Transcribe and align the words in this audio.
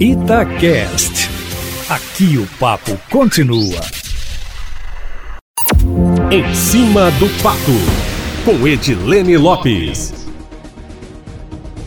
Itacast. 0.00 1.28
Aqui 1.90 2.38
o 2.38 2.46
papo 2.60 2.96
continua. 3.10 3.80
Em 6.30 6.54
cima 6.54 7.10
do 7.18 7.28
papo, 7.42 7.72
com 8.44 8.64
Edilene 8.68 9.36
Lopes. 9.36 10.14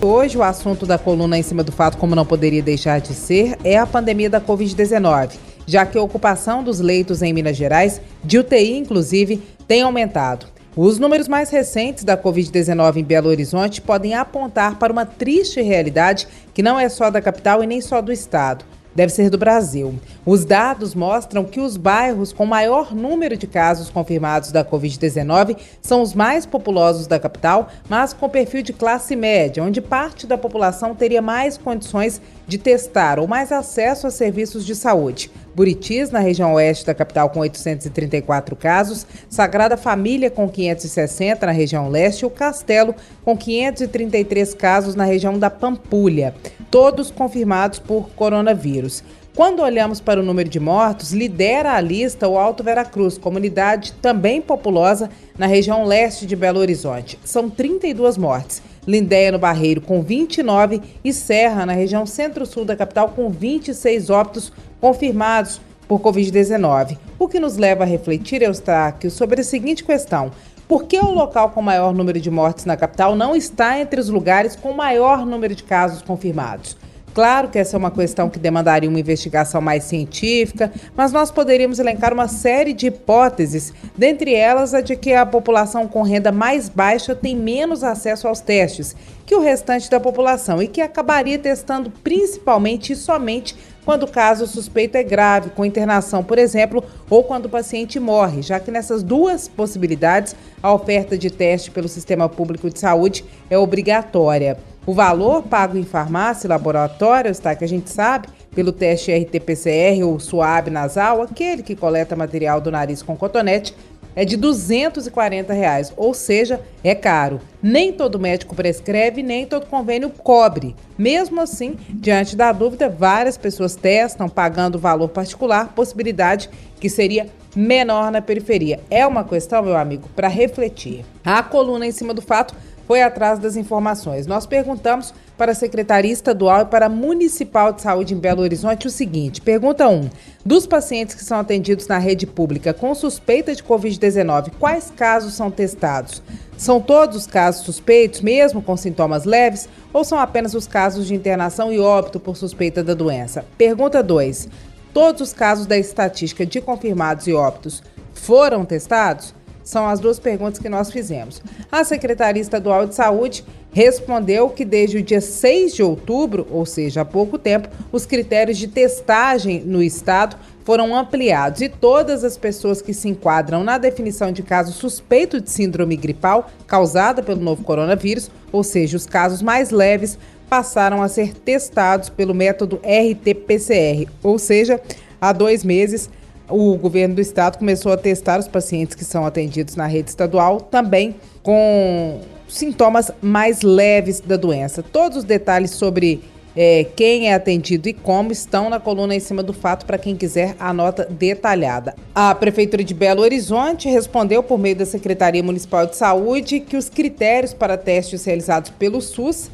Hoje 0.00 0.38
o 0.38 0.44
assunto 0.44 0.86
da 0.86 0.96
coluna 0.96 1.36
em 1.36 1.42
cima 1.42 1.64
do 1.64 1.72
fato, 1.72 1.98
como 1.98 2.14
não 2.14 2.24
poderia 2.24 2.62
deixar 2.62 3.00
de 3.00 3.12
ser, 3.12 3.58
é 3.64 3.76
a 3.76 3.84
pandemia 3.84 4.30
da 4.30 4.40
Covid-19, 4.40 5.32
já 5.66 5.84
que 5.84 5.98
a 5.98 6.02
ocupação 6.02 6.62
dos 6.62 6.78
leitos 6.78 7.22
em 7.22 7.32
Minas 7.32 7.56
Gerais, 7.56 8.00
de 8.22 8.38
UTI 8.38 8.76
inclusive, 8.76 9.42
tem 9.66 9.82
aumentado. 9.82 10.46
Os 10.78 10.98
números 10.98 11.26
mais 11.26 11.48
recentes 11.48 12.04
da 12.04 12.18
Covid-19 12.18 12.96
em 12.96 13.02
Belo 13.02 13.30
Horizonte 13.30 13.80
podem 13.80 14.12
apontar 14.12 14.78
para 14.78 14.92
uma 14.92 15.06
triste 15.06 15.62
realidade 15.62 16.28
que 16.52 16.62
não 16.62 16.78
é 16.78 16.86
só 16.90 17.08
da 17.08 17.22
capital 17.22 17.64
e 17.64 17.66
nem 17.66 17.80
só 17.80 18.02
do 18.02 18.12
estado 18.12 18.62
deve 18.96 19.12
ser 19.12 19.28
do 19.28 19.36
Brasil. 19.36 19.94
Os 20.24 20.44
dados 20.46 20.94
mostram 20.94 21.44
que 21.44 21.60
os 21.60 21.76
bairros 21.76 22.32
com 22.32 22.46
maior 22.46 22.94
número 22.94 23.36
de 23.36 23.46
casos 23.46 23.90
confirmados 23.90 24.50
da 24.50 24.64
Covid-19 24.64 25.58
são 25.82 26.00
os 26.00 26.14
mais 26.14 26.46
populosos 26.46 27.06
da 27.06 27.20
capital, 27.20 27.68
mas 27.90 28.14
com 28.14 28.26
perfil 28.26 28.62
de 28.62 28.72
classe 28.72 29.14
média, 29.14 29.62
onde 29.62 29.82
parte 29.82 30.26
da 30.26 30.38
população 30.38 30.94
teria 30.94 31.20
mais 31.20 31.58
condições 31.58 32.22
de 32.48 32.56
testar 32.56 33.18
ou 33.18 33.28
mais 33.28 33.52
acesso 33.52 34.06
a 34.06 34.10
serviços 34.10 34.64
de 34.64 34.74
saúde. 34.74 35.30
Buritis, 35.56 36.10
na 36.10 36.18
região 36.18 36.52
oeste 36.52 36.84
da 36.84 36.94
capital, 36.94 37.30
com 37.30 37.40
834 37.40 38.54
casos, 38.54 39.06
Sagrada 39.26 39.74
Família, 39.74 40.30
com 40.30 40.46
560 40.46 41.46
na 41.46 41.52
região 41.52 41.88
leste, 41.88 42.20
e 42.20 42.26
o 42.26 42.30
Castelo, 42.30 42.94
com 43.24 43.34
533 43.34 44.52
casos 44.52 44.94
na 44.94 45.04
região 45.04 45.38
da 45.38 45.48
Pampulha 45.48 46.34
todos 46.70 47.10
confirmados 47.10 47.78
por 47.78 48.10
coronavírus. 48.10 49.02
Quando 49.34 49.60
olhamos 49.60 50.00
para 50.00 50.20
o 50.20 50.22
número 50.22 50.48
de 50.48 50.60
mortos, 50.60 51.12
lidera 51.12 51.72
a 51.72 51.80
lista 51.80 52.28
o 52.28 52.38
Alto 52.38 52.62
Veracruz, 52.62 53.18
comunidade 53.18 53.92
também 53.94 54.42
populosa 54.42 55.10
na 55.38 55.46
região 55.46 55.84
leste 55.84 56.26
de 56.26 56.34
Belo 56.34 56.58
Horizonte. 56.58 57.18
São 57.24 57.48
32 57.48 58.16
mortes. 58.16 58.62
Lindéia 58.86 59.32
no 59.32 59.38
Barreiro 59.38 59.80
com 59.80 60.00
29 60.00 60.80
e 61.02 61.12
Serra 61.12 61.66
na 61.66 61.72
região 61.72 62.06
centro-sul 62.06 62.64
da 62.64 62.76
capital 62.76 63.08
com 63.08 63.28
26 63.28 64.10
óbitos 64.10 64.52
confirmados 64.80 65.60
por 65.88 66.00
Covid-19. 66.00 66.98
O 67.18 67.28
que 67.28 67.40
nos 67.40 67.56
leva 67.56 67.84
a 67.84 67.86
refletir, 67.86 68.42
Eustáquio, 68.42 69.10
sobre 69.10 69.40
a 69.40 69.44
seguinte 69.44 69.84
questão: 69.84 70.30
por 70.68 70.84
que 70.84 70.98
o 70.98 71.10
local 71.10 71.50
com 71.50 71.62
maior 71.62 71.94
número 71.94 72.20
de 72.20 72.30
mortes 72.30 72.64
na 72.64 72.76
capital 72.76 73.14
não 73.14 73.36
está 73.36 73.78
entre 73.78 74.00
os 74.00 74.08
lugares 74.08 74.56
com 74.56 74.72
maior 74.72 75.24
número 75.24 75.54
de 75.54 75.62
casos 75.62 76.02
confirmados? 76.02 76.76
Claro 77.16 77.48
que 77.48 77.58
essa 77.58 77.74
é 77.74 77.78
uma 77.78 77.90
questão 77.90 78.28
que 78.28 78.38
demandaria 78.38 78.90
uma 78.90 79.00
investigação 79.00 79.58
mais 79.58 79.84
científica, 79.84 80.70
mas 80.94 81.12
nós 81.12 81.30
poderíamos 81.30 81.78
elencar 81.78 82.12
uma 82.12 82.28
série 82.28 82.74
de 82.74 82.88
hipóteses, 82.88 83.72
dentre 83.96 84.34
elas 84.34 84.74
a 84.74 84.82
de 84.82 84.94
que 84.96 85.14
a 85.14 85.24
população 85.24 85.88
com 85.88 86.02
renda 86.02 86.30
mais 86.30 86.68
baixa 86.68 87.14
tem 87.14 87.34
menos 87.34 87.82
acesso 87.82 88.28
aos 88.28 88.40
testes 88.40 88.94
que 89.24 89.34
o 89.34 89.40
restante 89.40 89.90
da 89.90 89.98
população 89.98 90.62
e 90.62 90.68
que 90.68 90.82
acabaria 90.82 91.38
testando 91.38 91.90
principalmente 92.04 92.92
e 92.92 92.96
somente 92.96 93.56
quando 93.86 94.02
o 94.02 94.10
caso 94.10 94.46
suspeito 94.46 94.96
é 94.96 95.02
grave, 95.02 95.50
com 95.50 95.64
internação, 95.64 96.22
por 96.22 96.38
exemplo, 96.38 96.84
ou 97.08 97.24
quando 97.24 97.46
o 97.46 97.48
paciente 97.48 97.98
morre, 97.98 98.42
já 98.42 98.60
que 98.60 98.70
nessas 98.70 99.02
duas 99.02 99.48
possibilidades 99.48 100.36
a 100.62 100.72
oferta 100.72 101.16
de 101.16 101.30
teste 101.30 101.70
pelo 101.70 101.88
Sistema 101.88 102.28
Público 102.28 102.68
de 102.68 102.78
Saúde 102.78 103.24
é 103.48 103.56
obrigatória. 103.56 104.58
O 104.86 104.94
valor 104.94 105.42
pago 105.42 105.76
em 105.76 105.82
farmácia 105.82 106.46
e 106.46 106.48
laboratório, 106.48 107.28
está 107.28 107.56
que 107.56 107.64
a 107.64 107.68
gente 107.68 107.90
sabe, 107.90 108.28
pelo 108.54 108.70
teste 108.70 109.10
RT-PCR 109.10 110.04
ou 110.04 110.20
suave 110.20 110.70
nasal, 110.70 111.20
aquele 111.20 111.64
que 111.64 111.74
coleta 111.74 112.14
material 112.14 112.60
do 112.60 112.70
nariz 112.70 113.02
com 113.02 113.16
cotonete, 113.16 113.74
é 114.14 114.24
de 114.24 114.36
240 114.36 115.52
reais, 115.52 115.92
ou 115.96 116.14
seja, 116.14 116.60
é 116.84 116.94
caro. 116.94 117.40
Nem 117.60 117.92
todo 117.92 118.18
médico 118.18 118.54
prescreve, 118.54 119.24
nem 119.24 119.44
todo 119.44 119.66
convênio 119.66 120.08
cobre. 120.08 120.76
Mesmo 120.96 121.40
assim, 121.40 121.76
diante 121.90 122.36
da 122.36 122.52
dúvida, 122.52 122.88
várias 122.88 123.36
pessoas 123.36 123.74
testam 123.74 124.28
pagando 124.28 124.78
valor 124.78 125.08
particular, 125.08 125.74
possibilidade 125.74 126.48
que 126.80 126.88
seria 126.88 127.26
menor 127.56 128.12
na 128.12 128.22
periferia. 128.22 128.80
É 128.88 129.06
uma 129.06 129.24
questão, 129.24 129.62
meu 129.62 129.76
amigo, 129.76 130.08
para 130.14 130.28
refletir. 130.28 131.04
A 131.24 131.42
coluna 131.42 131.86
em 131.86 131.92
cima 131.92 132.14
do 132.14 132.22
fato 132.22 132.54
foi 132.86 133.02
atrás 133.02 133.38
das 133.38 133.56
informações. 133.56 134.26
Nós 134.26 134.46
perguntamos 134.46 135.12
para 135.36 135.52
a 135.52 135.54
Secretaria 135.54 136.12
Estadual 136.12 136.62
e 136.62 136.66
para 136.66 136.86
a 136.86 136.88
Municipal 136.88 137.72
de 137.72 137.82
Saúde 137.82 138.14
em 138.14 138.18
Belo 138.18 138.42
Horizonte 138.42 138.86
o 138.86 138.90
seguinte: 138.90 139.40
pergunta 139.40 139.88
1. 139.88 140.08
Dos 140.44 140.66
pacientes 140.66 141.14
que 141.14 141.24
são 141.24 141.40
atendidos 141.40 141.86
na 141.86 141.98
rede 141.98 142.26
pública 142.26 142.72
com 142.72 142.94
suspeita 142.94 143.54
de 143.54 143.62
Covid-19, 143.62 144.52
quais 144.58 144.92
casos 144.96 145.34
são 145.34 145.50
testados? 145.50 146.22
São 146.56 146.80
todos 146.80 147.16
os 147.16 147.26
casos 147.26 147.64
suspeitos, 147.64 148.20
mesmo 148.20 148.62
com 148.62 148.76
sintomas 148.76 149.24
leves, 149.24 149.68
ou 149.92 150.04
são 150.04 150.18
apenas 150.18 150.54
os 150.54 150.66
casos 150.66 151.06
de 151.06 151.14
internação 151.14 151.72
e 151.72 151.78
óbito 151.78 152.18
por 152.18 152.36
suspeita 152.36 152.82
da 152.82 152.94
doença? 152.94 153.44
Pergunta 153.58 154.02
2. 154.02 154.48
Todos 154.94 155.20
os 155.20 155.32
casos 155.34 155.66
da 155.66 155.76
estatística 155.76 156.46
de 156.46 156.60
confirmados 156.60 157.26
e 157.26 157.34
óbitos 157.34 157.82
foram 158.14 158.64
testados? 158.64 159.34
São 159.66 159.84
as 159.88 159.98
duas 159.98 160.20
perguntas 160.20 160.60
que 160.60 160.68
nós 160.68 160.92
fizemos. 160.92 161.42
A 161.72 161.82
Secretaria 161.82 162.40
Estadual 162.40 162.86
de 162.86 162.94
Saúde 162.94 163.44
respondeu 163.72 164.48
que 164.48 164.64
desde 164.64 164.98
o 164.98 165.02
dia 165.02 165.20
6 165.20 165.74
de 165.74 165.82
outubro, 165.82 166.46
ou 166.52 166.64
seja, 166.64 167.00
há 167.00 167.04
pouco 167.04 167.36
tempo, 167.36 167.68
os 167.90 168.06
critérios 168.06 168.58
de 168.58 168.68
testagem 168.68 169.64
no 169.64 169.82
estado 169.82 170.36
foram 170.64 170.94
ampliados 170.94 171.62
e 171.62 171.68
todas 171.68 172.22
as 172.22 172.38
pessoas 172.38 172.80
que 172.80 172.94
se 172.94 173.08
enquadram 173.08 173.64
na 173.64 173.76
definição 173.76 174.30
de 174.30 174.44
caso 174.44 174.70
suspeito 174.70 175.40
de 175.40 175.50
síndrome 175.50 175.96
gripal 175.96 176.48
causada 176.64 177.20
pelo 177.20 177.40
novo 177.40 177.64
coronavírus, 177.64 178.30
ou 178.52 178.62
seja, 178.62 178.96
os 178.96 179.04
casos 179.04 179.42
mais 179.42 179.70
leves, 179.70 180.16
passaram 180.48 181.02
a 181.02 181.08
ser 181.08 181.34
testados 181.34 182.08
pelo 182.08 182.32
método 182.32 182.80
RT-PCR, 182.84 184.08
ou 184.22 184.38
seja, 184.38 184.80
há 185.20 185.32
dois 185.32 185.64
meses 185.64 186.08
o 186.48 186.76
governo 186.76 187.16
do 187.16 187.20
estado 187.20 187.58
começou 187.58 187.92
a 187.92 187.96
testar 187.96 188.38
os 188.38 188.48
pacientes 188.48 188.94
que 188.94 189.04
são 189.04 189.26
atendidos 189.26 189.76
na 189.76 189.86
rede 189.86 190.10
estadual 190.10 190.60
também 190.60 191.16
com 191.42 192.20
sintomas 192.48 193.10
mais 193.20 193.62
leves 193.62 194.20
da 194.20 194.36
doença. 194.36 194.82
Todos 194.82 195.18
os 195.18 195.24
detalhes 195.24 195.72
sobre 195.72 196.22
é, 196.56 196.86
quem 196.96 197.28
é 197.28 197.34
atendido 197.34 197.88
e 197.88 197.92
como 197.92 198.32
estão 198.32 198.70
na 198.70 198.80
coluna 198.80 199.14
em 199.14 199.20
cima 199.20 199.42
do 199.42 199.52
fato 199.52 199.84
para 199.84 199.98
quem 199.98 200.16
quiser 200.16 200.56
a 200.58 200.72
nota 200.72 201.04
detalhada. 201.04 201.94
A 202.14 202.34
Prefeitura 202.34 202.82
de 202.82 202.94
Belo 202.94 203.22
Horizonte 203.22 203.88
respondeu 203.90 204.42
por 204.42 204.58
meio 204.58 204.76
da 204.76 204.86
Secretaria 204.86 205.42
Municipal 205.42 205.86
de 205.86 205.96
Saúde 205.96 206.60
que 206.60 206.76
os 206.76 206.88
critérios 206.88 207.52
para 207.52 207.76
testes 207.76 208.24
realizados 208.24 208.70
pelo 208.70 209.02
SUS 209.02 209.50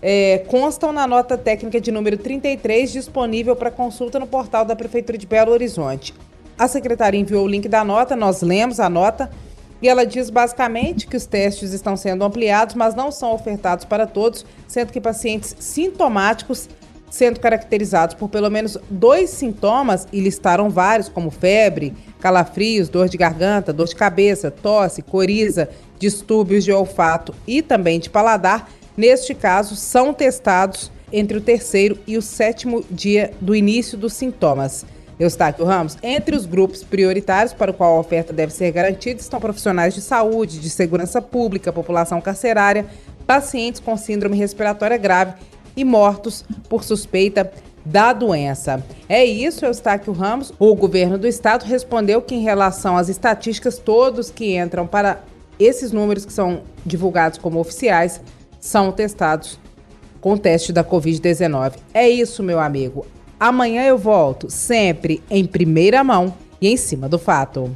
é, 0.00 0.44
constam 0.46 0.92
na 0.92 1.06
nota 1.06 1.36
técnica 1.36 1.80
de 1.80 1.90
número 1.90 2.16
33, 2.16 2.92
disponível 2.92 3.56
para 3.56 3.70
consulta 3.70 4.20
no 4.20 4.26
portal 4.26 4.64
da 4.64 4.76
Prefeitura 4.76 5.18
de 5.18 5.26
Belo 5.26 5.50
Horizonte. 5.50 6.14
A 6.58 6.66
secretaria 6.66 7.20
enviou 7.20 7.44
o 7.44 7.48
link 7.48 7.68
da 7.68 7.84
nota, 7.84 8.16
nós 8.16 8.40
lemos 8.40 8.80
a 8.80 8.88
nota 8.88 9.30
e 9.82 9.88
ela 9.88 10.06
diz 10.06 10.30
basicamente 10.30 11.06
que 11.06 11.16
os 11.16 11.26
testes 11.26 11.72
estão 11.72 11.96
sendo 11.98 12.24
ampliados, 12.24 12.74
mas 12.74 12.94
não 12.94 13.12
são 13.12 13.34
ofertados 13.34 13.84
para 13.84 14.06
todos, 14.06 14.46
sendo 14.66 14.90
que 14.90 15.00
pacientes 15.00 15.54
sintomáticos 15.58 16.68
sendo 17.10 17.38
caracterizados 17.38 18.14
por 18.14 18.28
pelo 18.28 18.50
menos 18.50 18.76
dois 18.90 19.30
sintomas 19.30 20.08
e 20.12 20.20
listaram 20.20 20.70
vários, 20.70 21.08
como 21.08 21.30
febre, 21.30 21.94
calafrios, 22.20 22.88
dor 22.88 23.08
de 23.08 23.16
garganta, 23.16 23.72
dor 23.72 23.86
de 23.86 23.94
cabeça, 23.94 24.50
tosse, 24.50 25.02
coriza, 25.02 25.68
distúrbios 25.98 26.64
de 26.64 26.72
olfato 26.72 27.34
e 27.46 27.62
também 27.62 28.00
de 28.00 28.10
paladar, 28.10 28.70
neste 28.96 29.34
caso, 29.34 29.76
são 29.76 30.12
testados 30.12 30.90
entre 31.12 31.36
o 31.36 31.40
terceiro 31.40 31.98
e 32.06 32.16
o 32.16 32.22
sétimo 32.22 32.84
dia 32.90 33.30
do 33.40 33.54
início 33.54 33.96
dos 33.96 34.14
sintomas. 34.14 34.84
Eustáquio 35.18 35.64
Ramos, 35.64 35.96
entre 36.02 36.36
os 36.36 36.44
grupos 36.44 36.84
prioritários 36.84 37.54
para 37.54 37.70
o 37.70 37.74
qual 37.74 37.96
a 37.96 38.00
oferta 38.00 38.32
deve 38.32 38.52
ser 38.52 38.70
garantida 38.70 39.20
estão 39.20 39.40
profissionais 39.40 39.94
de 39.94 40.00
saúde, 40.00 40.60
de 40.60 40.68
segurança 40.68 41.22
pública, 41.22 41.72
população 41.72 42.20
carcerária, 42.20 42.86
pacientes 43.26 43.80
com 43.80 43.96
síndrome 43.96 44.36
respiratória 44.36 44.96
grave 44.96 45.34
e 45.76 45.84
mortos 45.84 46.44
por 46.68 46.84
suspeita 46.84 47.50
da 47.84 48.12
doença. 48.12 48.84
É 49.08 49.24
isso, 49.24 49.64
Eustáquio 49.64 50.12
Ramos. 50.12 50.52
O 50.58 50.74
governo 50.74 51.16
do 51.16 51.26
estado 51.26 51.64
respondeu 51.64 52.20
que, 52.20 52.34
em 52.34 52.42
relação 52.42 52.96
às 52.96 53.08
estatísticas, 53.08 53.78
todos 53.78 54.30
que 54.30 54.56
entram 54.56 54.86
para 54.86 55.20
esses 55.58 55.92
números 55.92 56.24
que 56.24 56.32
são 56.32 56.62
divulgados 56.84 57.38
como 57.38 57.60
oficiais 57.60 58.20
são 58.60 58.90
testados 58.92 59.58
com 60.20 60.36
teste 60.36 60.72
da 60.72 60.82
Covid-19. 60.82 61.74
É 61.94 62.08
isso, 62.08 62.42
meu 62.42 62.58
amigo. 62.58 63.06
Amanhã 63.38 63.84
eu 63.84 63.98
volto, 63.98 64.48
sempre 64.50 65.22
em 65.30 65.44
primeira 65.44 66.02
mão 66.02 66.34
e 66.60 66.68
em 66.68 66.76
cima 66.76 67.06
do 67.08 67.18
fato. 67.18 67.70